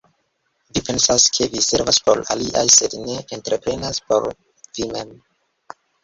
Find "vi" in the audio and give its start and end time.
0.75-0.81, 1.55-1.59, 4.79-4.89